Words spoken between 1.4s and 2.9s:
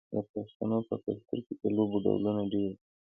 کې د لوبو ډولونه ډیر دي.